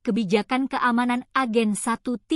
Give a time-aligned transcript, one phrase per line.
[0.00, 2.32] Kebijakan Keamanan Agen 138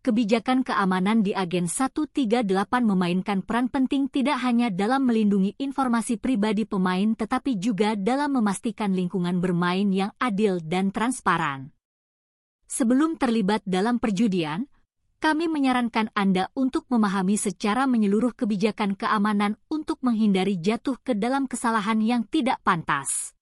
[0.00, 2.48] Kebijakan keamanan di Agen 138
[2.88, 9.44] memainkan peran penting tidak hanya dalam melindungi informasi pribadi pemain tetapi juga dalam memastikan lingkungan
[9.44, 11.76] bermain yang adil dan transparan.
[12.64, 14.72] Sebelum terlibat dalam perjudian,
[15.20, 22.00] kami menyarankan Anda untuk memahami secara menyeluruh kebijakan keamanan untuk menghindari jatuh ke dalam kesalahan
[22.00, 23.36] yang tidak pantas.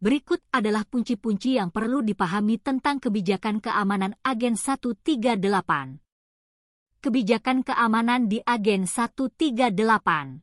[0.00, 5.36] Berikut adalah punci-punci yang perlu dipahami tentang kebijakan keamanan Agen 138.
[7.04, 10.40] Kebijakan keamanan di Agen 138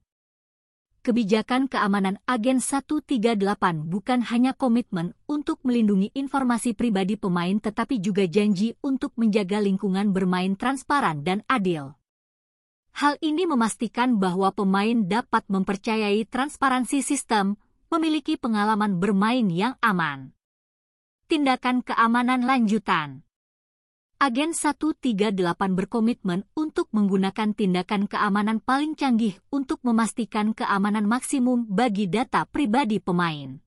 [1.08, 3.40] kebijakan keamanan agen 138
[3.88, 10.60] bukan hanya komitmen untuk melindungi informasi pribadi pemain tetapi juga janji untuk menjaga lingkungan bermain
[10.60, 11.96] transparan dan adil.
[12.92, 17.56] Hal ini memastikan bahwa pemain dapat mempercayai transparansi sistem,
[17.88, 20.36] memiliki pengalaman bermain yang aman.
[21.28, 23.28] Tindakan keamanan lanjutan
[24.18, 25.38] Agen 138
[25.78, 33.62] berkomitmen untuk menggunakan tindakan keamanan paling canggih untuk memastikan keamanan maksimum bagi data pribadi pemain.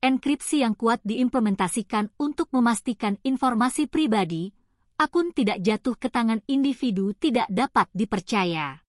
[0.00, 4.48] Enkripsi yang kuat diimplementasikan untuk memastikan informasi pribadi,
[4.96, 8.80] akun tidak jatuh ke tangan individu tidak dapat dipercaya.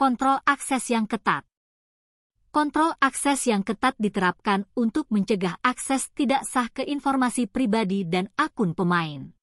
[0.00, 1.47] Kontrol akses yang ketat
[2.48, 8.72] Kontrol akses yang ketat diterapkan untuk mencegah akses tidak sah ke informasi pribadi dan akun
[8.72, 9.36] pemain.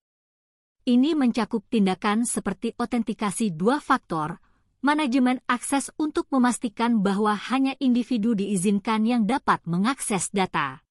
[0.90, 4.42] Ini mencakup tindakan seperti otentikasi dua faktor,
[4.82, 10.82] manajemen akses untuk memastikan bahwa hanya individu diizinkan yang dapat mengakses data.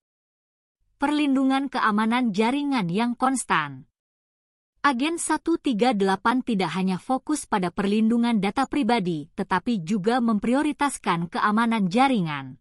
[1.03, 3.91] Perlindungan keamanan jaringan yang konstan.
[4.85, 5.97] Agen 138
[6.45, 12.61] tidak hanya fokus pada perlindungan data pribadi, tetapi juga memprioritaskan keamanan jaringan.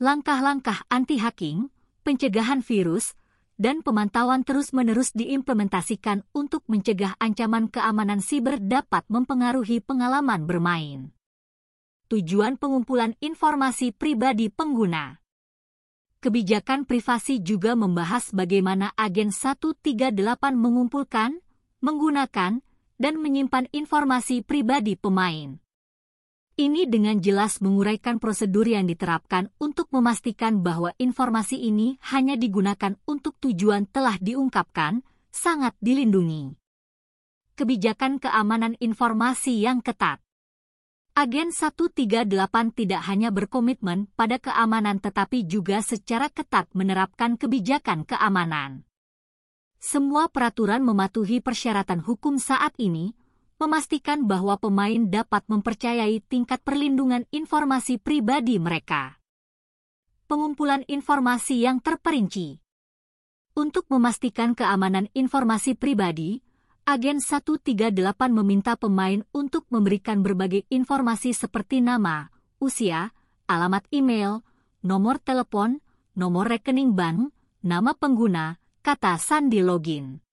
[0.00, 1.68] Langkah-langkah anti-hacking,
[2.00, 3.12] pencegahan virus,
[3.60, 11.12] dan pemantauan terus-menerus diimplementasikan untuk mencegah ancaman keamanan siber dapat mempengaruhi pengalaman bermain.
[12.08, 15.20] Tujuan pengumpulan informasi pribadi pengguna
[16.18, 20.18] Kebijakan privasi juga membahas bagaimana agen 138
[20.58, 21.38] mengumpulkan,
[21.78, 22.58] menggunakan,
[22.98, 25.62] dan menyimpan informasi pribadi pemain.
[26.58, 33.38] Ini dengan jelas menguraikan prosedur yang diterapkan untuk memastikan bahwa informasi ini hanya digunakan untuk
[33.38, 36.58] tujuan telah diungkapkan, sangat dilindungi.
[37.54, 40.18] Kebijakan keamanan informasi yang ketat
[41.18, 42.30] Agen 138
[42.78, 48.86] tidak hanya berkomitmen pada keamanan tetapi juga secara ketat menerapkan kebijakan keamanan.
[49.82, 53.18] Semua peraturan mematuhi persyaratan hukum saat ini,
[53.58, 59.18] memastikan bahwa pemain dapat mempercayai tingkat perlindungan informasi pribadi mereka.
[60.30, 62.62] Pengumpulan informasi yang terperinci
[63.58, 66.46] Untuk memastikan keamanan informasi pribadi,
[66.88, 67.92] Agen 138
[68.32, 72.32] meminta pemain untuk memberikan berbagai informasi seperti nama,
[72.64, 73.12] usia,
[73.44, 74.40] alamat email,
[74.80, 75.84] nomor telepon,
[76.16, 77.28] nomor rekening bank,
[77.60, 80.24] nama pengguna, kata sandi login.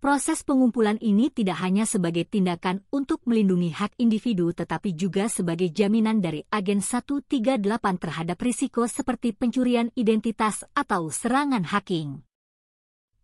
[0.00, 6.24] Proses pengumpulan ini tidak hanya sebagai tindakan untuk melindungi hak individu tetapi juga sebagai jaminan
[6.24, 7.60] dari agen 138
[8.00, 12.24] terhadap risiko seperti pencurian identitas atau serangan hacking.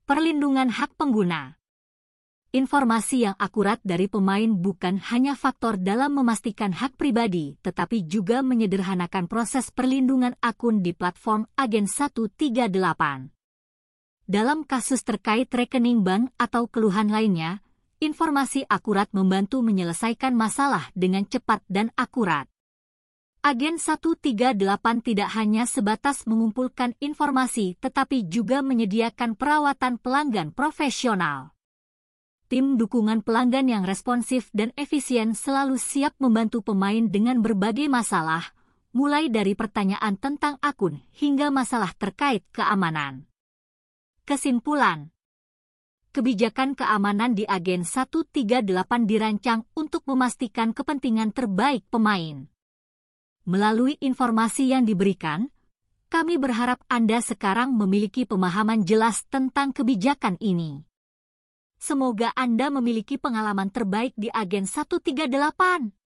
[0.04, 1.63] Perlindungan hak pengguna
[2.54, 9.26] Informasi yang akurat dari pemain bukan hanya faktor dalam memastikan hak pribadi, tetapi juga menyederhanakan
[9.26, 12.70] proses perlindungan akun di platform Agen 138.
[14.30, 17.58] Dalam kasus terkait rekening bank atau keluhan lainnya,
[17.98, 22.46] informasi akurat membantu menyelesaikan masalah dengan cepat dan akurat.
[23.42, 24.54] Agen 138
[25.02, 31.53] tidak hanya sebatas mengumpulkan informasi tetapi juga menyediakan perawatan pelanggan profesional.
[32.44, 38.52] Tim dukungan pelanggan yang responsif dan efisien selalu siap membantu pemain dengan berbagai masalah,
[38.92, 43.24] mulai dari pertanyaan tentang akun hingga masalah terkait keamanan.
[44.28, 45.08] Kesimpulan
[46.14, 48.62] Kebijakan keamanan di Agen 138
[49.02, 52.46] dirancang untuk memastikan kepentingan terbaik pemain.
[53.50, 55.50] Melalui informasi yang diberikan,
[56.06, 60.86] kami berharap Anda sekarang memiliki pemahaman jelas tentang kebijakan ini.
[61.84, 66.03] Semoga Anda memiliki pengalaman terbaik di Agen 138.